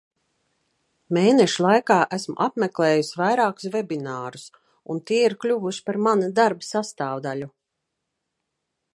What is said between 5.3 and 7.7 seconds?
kļuvuši par mana darba sastāvdaļu.